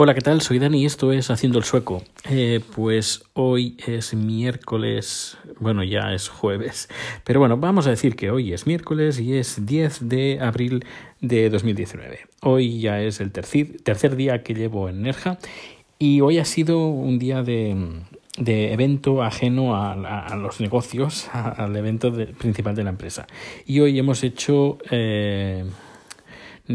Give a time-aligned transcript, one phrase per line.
[0.00, 0.40] Hola, ¿qué tal?
[0.42, 2.04] Soy Dani y esto es Haciendo el Sueco.
[2.30, 6.88] Eh, pues hoy es miércoles, bueno, ya es jueves,
[7.24, 10.84] pero bueno, vamos a decir que hoy es miércoles y es 10 de abril
[11.20, 12.20] de 2019.
[12.42, 15.40] Hoy ya es el tercer, tercer día que llevo en Nerja
[15.98, 18.04] y hoy ha sido un día de,
[18.38, 19.96] de evento ajeno a,
[20.36, 23.26] los negocios, al evento principal de la empresa.
[23.66, 24.78] Y hoy hemos hecho...
[24.92, 25.64] Eh,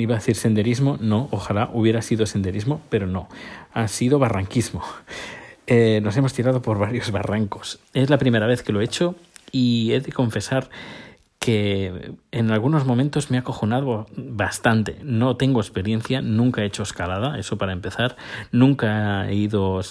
[0.01, 3.29] iba a decir senderismo, no, ojalá hubiera sido senderismo, pero no,
[3.73, 4.83] ha sido barranquismo.
[5.65, 7.79] Eh, nos hemos tirado por varios barrancos.
[7.93, 9.15] Es la primera vez que lo he hecho
[9.49, 10.69] y he de confesar
[11.39, 14.97] que en algunos momentos me ha acojonado bastante.
[15.03, 18.17] No tengo experiencia, nunca he hecho escalada, eso para empezar.
[18.51, 19.81] Nunca he ido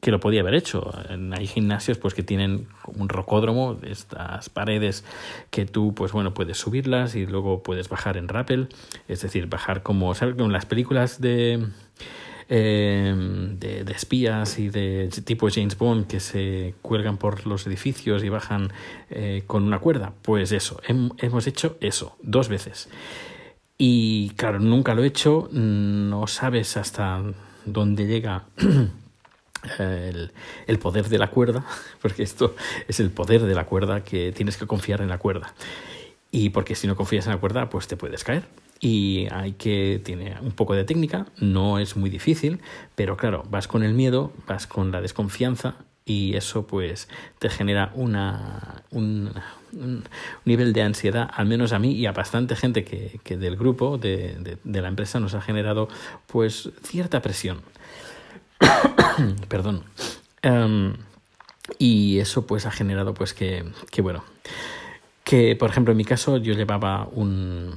[0.00, 0.92] que lo podía haber hecho.
[1.32, 5.04] Hay gimnasios pues que tienen un rocódromo, estas paredes
[5.50, 8.68] que tú pues bueno puedes subirlas y luego puedes bajar en rappel,
[9.08, 10.38] es decir, bajar como ¿sabes?
[10.38, 11.66] en las películas de,
[12.48, 13.14] eh,
[13.58, 18.28] de, de espías y de tipo James Bond que se cuelgan por los edificios y
[18.28, 18.72] bajan
[19.08, 20.12] eh, con una cuerda.
[20.22, 22.90] Pues eso, hemos hecho eso dos veces.
[23.78, 27.22] Y claro, nunca lo he hecho, no sabes hasta
[27.64, 28.44] dónde llega
[29.78, 31.64] el, poder de la cuerda,
[32.02, 32.54] porque esto
[32.88, 35.54] es el poder de la cuerda que tienes que confiar en la cuerda.
[36.30, 38.44] Y porque si no confías en la cuerda, pues te puedes caer.
[38.78, 42.60] Y hay que, tiene un poco de técnica, no es muy difícil,
[42.94, 45.74] pero claro, vas con el miedo, vas con la desconfianza
[46.06, 47.08] y eso pues
[47.38, 49.32] te genera una, un,
[49.72, 50.04] un
[50.46, 53.98] nivel de ansiedad, al menos a mí y a bastante gente que, que del grupo,
[53.98, 55.88] de, de, de la empresa, nos ha generado
[56.26, 57.60] pues cierta presión.
[59.48, 59.84] Perdón.
[60.42, 60.94] Um,
[61.78, 64.24] y eso pues ha generado pues que, que bueno,
[65.30, 67.72] que por ejemplo en mi caso yo llevaba un,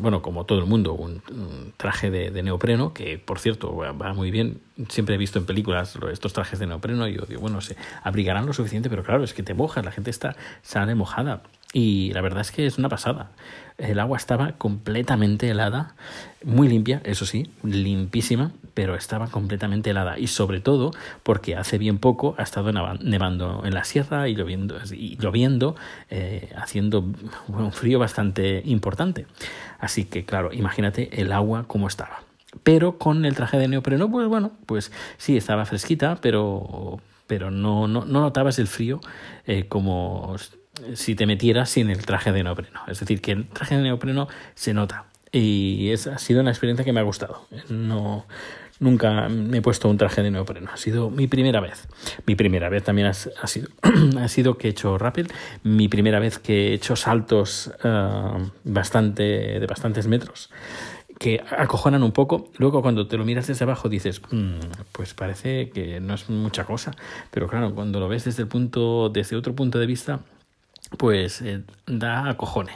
[0.00, 4.12] bueno como todo el mundo un, un traje de, de, neopreno que por cierto va
[4.12, 7.62] muy bien siempre he visto en películas estos trajes de neopreno y yo digo bueno
[7.62, 11.44] se abrigarán lo suficiente pero claro es que te mojas la gente está sale mojada
[11.76, 13.32] y la verdad es que es una pasada.
[13.76, 15.94] El agua estaba completamente helada,
[16.42, 20.18] muy limpia, eso sí, limpísima, pero estaba completamente helada.
[20.18, 20.92] Y sobre todo
[21.22, 25.76] porque hace bien poco ha estado nevando en la sierra y lloviendo, y lloviendo
[26.08, 27.04] eh, haciendo
[27.48, 29.26] un frío bastante importante.
[29.78, 32.22] Así que, claro, imagínate el agua como estaba.
[32.62, 37.86] Pero con el traje de neopreno, pues bueno, pues sí, estaba fresquita, pero, pero no,
[37.86, 38.98] no, no notabas el frío
[39.46, 40.36] eh, como
[40.94, 42.80] si te metieras sin el traje de neopreno.
[42.88, 45.06] Es decir, que el traje de neopreno se nota.
[45.32, 47.46] Y es, ha sido una experiencia que me ha gustado.
[47.68, 48.26] No,
[48.78, 50.70] nunca me he puesto un traje de neopreno.
[50.72, 51.88] Ha sido mi primera vez.
[52.26, 53.68] Mi primera vez también ha sido,
[54.18, 55.28] ha sido que he hecho rappel.
[55.62, 60.50] Mi primera vez que he hecho saltos uh, bastante, de bastantes metros
[61.18, 62.50] que acojonan un poco.
[62.58, 64.58] Luego cuando te lo miras desde abajo dices, mmm,
[64.92, 66.92] pues parece que no es mucha cosa.
[67.30, 70.20] Pero claro, cuando lo ves desde el punto, desde otro punto de vista,
[70.98, 72.72] pues eh, da acojone.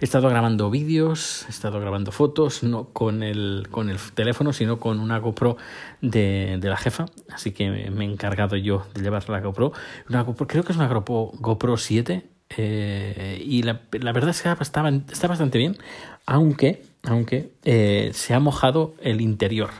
[0.00, 4.78] He estado grabando vídeos, he estado grabando fotos, no con el, con el teléfono, sino
[4.78, 5.56] con una GoPro
[6.00, 7.06] de, de la jefa.
[7.30, 9.72] Así que me he encargado yo de llevar la GoPro.
[10.08, 12.24] Una creo que es una GoPro, GoPro 7.
[12.56, 15.78] Eh, y la, la, verdad es que está, está bastante bien,
[16.26, 19.70] aunque, aunque eh, se ha mojado el interior.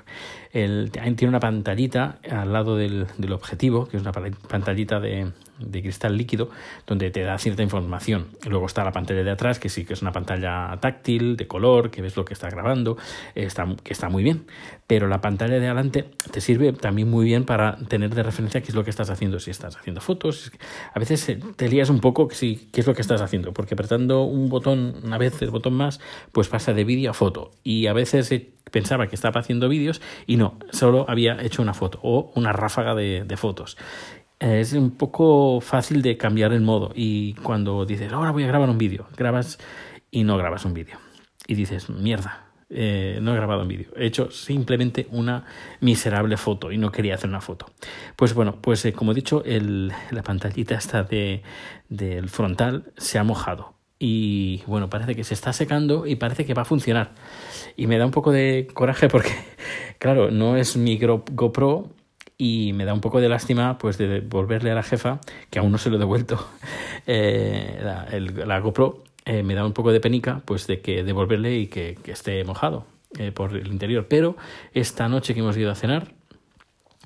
[0.53, 5.83] El, tiene una pantallita al lado del, del objetivo, que es una pantallita de, de
[5.83, 6.51] cristal líquido
[6.87, 8.29] donde te da cierta información.
[8.49, 11.91] Luego está la pantalla de atrás, que sí que es una pantalla táctil, de color,
[11.91, 12.97] que ves lo que está grabando,
[13.35, 14.47] está, que está muy bien.
[14.87, 18.69] Pero la pantalla de adelante te sirve también muy bien para tener de referencia qué
[18.69, 19.41] es lo que estás haciendo.
[19.41, 20.53] Si estás haciendo fotos,
[20.93, 23.75] a veces eh, te lías un poco si, qué es lo que estás haciendo, porque
[23.75, 26.01] apretando un botón, una vez el botón más,
[26.33, 27.53] pues pasa de vídeo a foto.
[27.63, 31.75] Y a veces eh, pensaba que estaba haciendo vídeos y no, solo había hecho una
[31.75, 33.77] foto o una ráfaga de fotos
[34.43, 38.69] es un poco fácil de cambiar el modo y cuando dices, ahora voy a grabar
[38.69, 39.59] un vídeo, grabas
[40.11, 40.99] y no grabas un vídeo.
[41.47, 45.45] Y dices, mierda, eh, no he grabado un vídeo, he hecho simplemente una
[45.81, 47.67] miserable foto y no quería hacer una foto.
[48.17, 51.43] Pues bueno, pues eh, como he dicho, el, la pantallita esta de,
[51.89, 53.75] del frontal se ha mojado.
[54.01, 57.13] Y bueno, parece que se está secando y parece que va a funcionar.
[57.77, 59.31] Y me da un poco de coraje porque,
[60.01, 61.93] claro, no es mi GoPro,
[62.39, 65.21] y me da un poco de lástima pues de devolverle a la jefa,
[65.51, 66.49] que aún no se lo he devuelto,
[67.07, 71.05] eh, la, el, la, GoPro, eh, me da un poco de penica pues de que
[71.05, 72.87] devolverle y que, que esté mojado
[73.19, 74.07] eh, por el interior.
[74.09, 74.37] Pero
[74.73, 76.13] esta noche que hemos ido a cenar,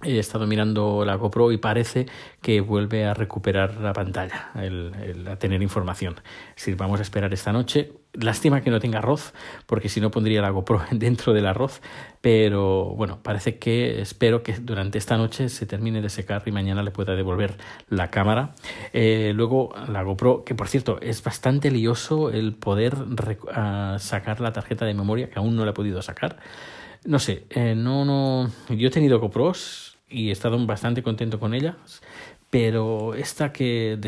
[0.03, 2.07] he estado mirando la GoPro y parece
[2.41, 6.17] que vuelve a recuperar la pantalla, el, el, a tener información.
[6.55, 9.35] Si vamos a esperar esta noche, Lástima que no tenga arroz,
[9.67, 11.83] porque si no pondría la GoPro dentro del arroz.
[12.21, 16.83] Pero bueno, parece que espero que durante esta noche se termine de secar y mañana
[16.83, 17.57] le pueda devolver
[17.89, 18.55] la cámara.
[18.93, 22.97] Eh, luego la GoPro, que por cierto es bastante lioso el poder
[23.53, 26.39] ah, sacar la tarjeta de memoria, que aún no la he podido sacar.
[27.05, 28.51] No sé, eh, no, no.
[28.71, 32.03] Yo he tenido GoPros y he estado bastante contento con ellas,
[32.51, 33.99] pero esta que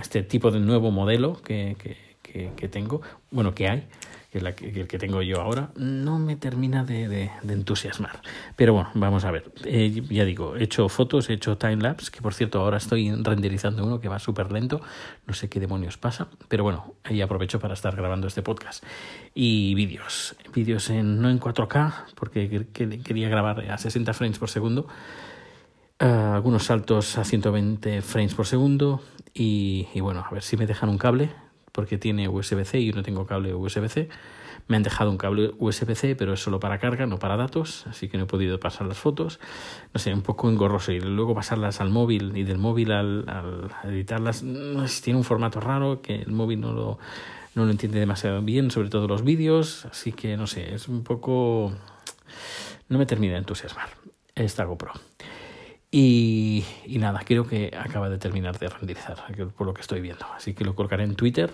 [0.00, 2.11] este tipo de nuevo modelo que, que,
[2.56, 3.86] que tengo, bueno, que hay,
[4.32, 8.22] que la que, el que tengo yo ahora, no me termina de, de, entusiasmar.
[8.56, 9.52] Pero bueno, vamos a ver.
[9.66, 13.84] Eh, ya digo, he hecho fotos, he hecho timelapse, que por cierto ahora estoy renderizando
[13.84, 14.80] uno que va súper lento,
[15.26, 18.82] no sé qué demonios pasa, pero bueno, ahí aprovecho para estar grabando este podcast.
[19.34, 24.88] Y vídeos, vídeos en, no en 4K, porque quería grabar a 60 frames por segundo.
[26.00, 29.02] Uh, algunos saltos a 120 frames por segundo
[29.34, 31.30] y, y, bueno, a ver si me dejan un cable
[31.72, 34.08] porque tiene USB-C y yo no tengo cable USB-C.
[34.68, 38.08] Me han dejado un cable USB-C, pero es solo para carga, no para datos, así
[38.08, 39.40] que no he podido pasar las fotos.
[39.92, 40.92] No sé, un poco engorroso.
[40.92, 44.44] Y luego pasarlas al móvil y del móvil al, al editarlas,
[45.02, 46.98] tiene un formato raro que el móvil no lo,
[47.54, 51.02] no lo entiende demasiado bien, sobre todo los vídeos, así que no sé, es un
[51.02, 51.72] poco...
[52.88, 53.88] No me termina de entusiasmar
[54.34, 54.92] esta GoPro.
[55.94, 59.18] Y, nada, creo que acaba de terminar de renderizar,
[59.54, 60.24] por lo que estoy viendo.
[60.34, 61.52] Así que lo colgaré en Twitter,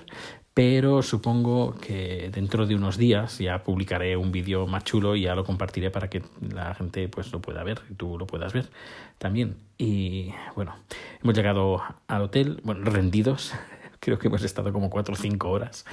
[0.55, 5.35] pero supongo que dentro de unos días ya publicaré un vídeo más chulo y ya
[5.35, 8.70] lo compartiré para que la gente pues lo pueda ver y tú lo puedas ver
[9.19, 9.56] también.
[9.76, 10.76] Y bueno,
[11.20, 13.55] hemos llegado al hotel, bueno, rendidos.
[13.99, 15.85] Creo que hemos estado como 4 o 5 horas.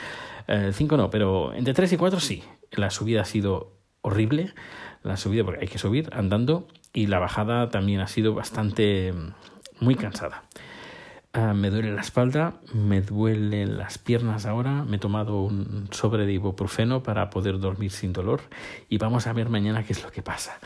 [0.72, 2.44] 5 eh, no, pero entre 3 y 4 sí.
[2.70, 3.72] La subida ha sido
[4.02, 4.54] horrible.
[5.02, 9.14] La subida, porque hay que subir andando y la bajada también ha sido bastante
[9.82, 10.46] muy cansada.
[11.36, 16.26] Uh, me duele la espalda, me duelen las piernas ahora, me he tomado un sobre
[16.26, 18.40] de ibuprofeno para poder dormir sin dolor
[18.88, 20.58] y vamos a ver mañana qué es lo que pasa.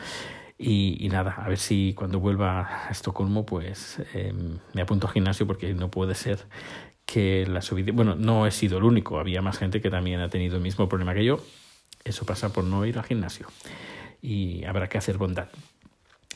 [0.56, 4.32] Y, nada, a ver si cuando vuelva a Estocolmo pues eh,
[4.74, 6.46] me apunto al gimnasio porque no puede ser
[7.06, 7.92] que la subida...
[7.92, 10.88] Bueno, no he sido el único, había más gente que también ha tenido el mismo
[10.88, 11.40] problema que yo.
[12.04, 13.48] Eso pasa por no ir al gimnasio
[14.22, 15.48] y habrá que hacer bondad.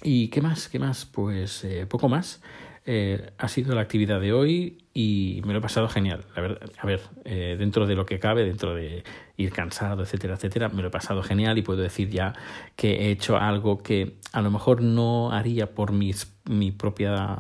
[0.06, 0.68] ¿Y qué más?
[0.68, 1.06] ¿Qué más?
[1.06, 2.42] Pues eh, poco más.
[2.84, 6.26] Eh, ha sido la actividad de hoy y me lo he pasado genial.
[6.36, 9.02] La verdad, a ver, eh, dentro de lo que cabe, dentro de
[9.38, 12.34] ir cansado, etcétera, etcétera, me lo he pasado genial y puedo decir ya
[12.76, 17.38] que he hecho algo que a lo mejor no haría por mis, mi propia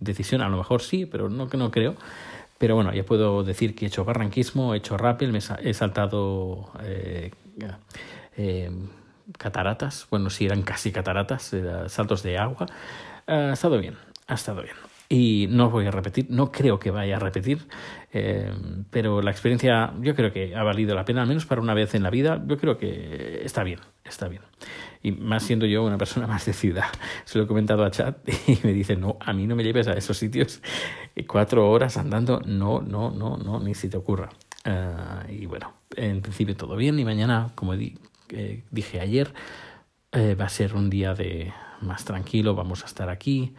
[0.00, 1.94] decisión, a lo mejor sí, pero no que no creo.
[2.58, 6.70] Pero bueno, ya puedo decir que he hecho barranquismo, he hecho rappel, me he saltado
[6.82, 7.30] eh,
[9.44, 11.54] cataratas, bueno, si eran casi cataratas,
[11.88, 12.64] saltos de agua.
[13.26, 14.74] ha estado bien, ha estado bien.
[15.10, 17.68] Y no voy a repetir, no creo que vaya a repetir,
[18.10, 18.50] eh,
[18.88, 21.94] pero la experiencia yo creo que ha valido la pena, al menos para una vez
[21.94, 24.40] en la vida, yo creo que está bien, está bien.
[25.02, 26.86] Y más siendo yo una persona más de ciudad.
[27.26, 28.16] Se lo he comentado a Chat
[28.48, 30.62] y me dice, no, a mí no me lleves a esos sitios
[31.26, 34.30] cuatro horas andando, no, no, no, no, ni si te ocurra.
[34.66, 37.74] Uh, y bueno, en principio todo bien y mañana, como
[38.28, 39.32] di dije ayer,
[40.12, 43.54] eh, va a ser un día de más tranquilo, vamos a estar aquí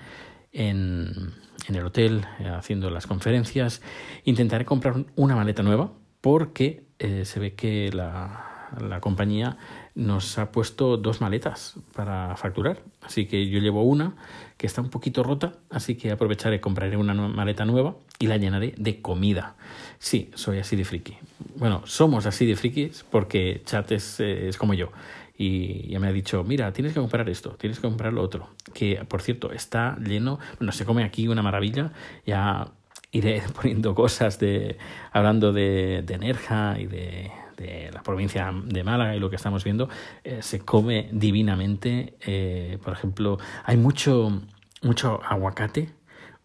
[0.52, 1.34] en,
[1.68, 3.82] en el hotel eh, haciendo las conferencias.
[4.24, 5.92] Intentaré comprar una maleta nueva
[6.22, 9.58] porque eh, se ve que la, la compañía
[9.94, 12.84] nos ha puesto dos maletas para facturar.
[13.02, 14.16] Así que yo llevo una
[14.58, 18.74] que está un poquito rota, así que aprovecharé, compraré una maleta nueva y la llenaré
[18.78, 19.56] de comida.
[20.00, 21.18] Sí, soy así de friki.
[21.58, 24.92] Bueno, somos así de frikis porque Chat es, eh, como yo.
[25.38, 28.50] Y ya me ha dicho, mira, tienes que comprar esto, tienes que comprar lo otro.
[28.74, 31.92] Que, por cierto, está lleno, bueno, se come aquí una maravilla.
[32.26, 32.72] Ya
[33.12, 34.78] iré poniendo cosas de,
[35.12, 39.90] hablando de, Nerja y de, de la provincia de Málaga y lo que estamos viendo,
[40.24, 42.16] eh, se come divinamente.
[42.26, 44.42] Eh, por ejemplo, hay mucho,
[44.82, 45.90] mucho aguacate.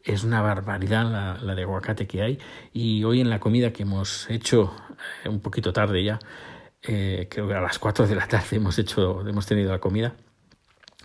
[0.05, 2.39] Es una barbaridad la, de aguacate que hay.
[2.73, 4.75] Y hoy en la comida que hemos hecho
[5.25, 6.19] eh, un poquito tarde ya,
[6.83, 10.15] creo que a las 4 de la tarde hemos hecho, hemos tenido la comida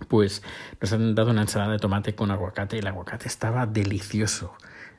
[0.10, 0.44] pues
[0.82, 4.54] nos han dado una ensalada de tomate con aguacate y el aguacate estaba delicioso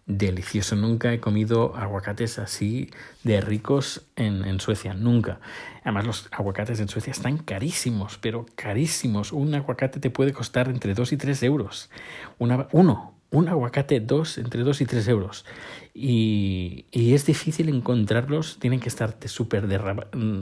[0.06, 0.76] delicioso.
[0.76, 2.90] Nunca he comido aguacates así
[3.24, 5.40] de ricos en, en, Suecia, nunca.
[5.82, 9.32] Además los aguacates en Suecia están carísimos, pero carísimos.
[9.32, 11.90] Un aguacate te puede costar entre 2 y 3 euros.
[12.38, 15.44] Una, uno, un aguacate dos, entre 2 y 3 euros.
[15.94, 19.66] Y, y, es difícil encontrarlos, tienen que estar súper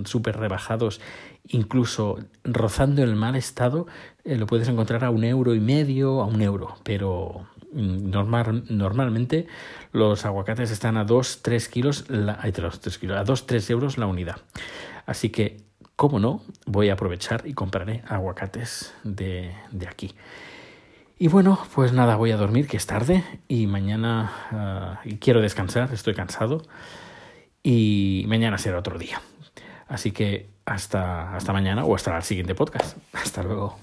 [0.05, 1.01] super rebajados,
[1.47, 3.87] incluso rozando el mal estado,
[4.25, 8.65] eh, lo puedes encontrar a un euro y medio, a un euro, pero Mm, normal,
[8.69, 9.49] normalmente
[9.91, 14.37] los aguacates están a 2-3 kilos, la, 3 kilos, a 2-3 euros la unidad.
[15.07, 15.57] Así que,
[15.97, 20.15] como no, voy a aprovechar y compraré aguacates de, de aquí.
[21.19, 25.93] Y bueno, pues nada, voy a dormir, que es tarde, y mañana uh, quiero descansar,
[25.93, 26.63] estoy cansado,
[27.63, 29.21] y mañana será otro día.
[29.87, 32.97] Así que hasta, hasta mañana o hasta el siguiente podcast.
[33.13, 33.79] Hasta luego.